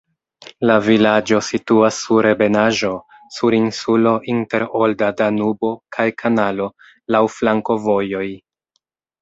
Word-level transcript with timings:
La 0.67 0.75
vilaĝo 0.85 1.41
situas 1.47 1.99
sur 2.05 2.27
ebenaĵo, 2.29 2.89
sur 3.37 3.57
insulo 3.59 4.15
inter 4.37 4.67
olda 4.81 5.11
Danubo 5.21 5.71
kaj 5.99 6.09
kanalo, 6.23 6.71
laŭ 7.17 7.25
flankovojoj. 7.39 8.27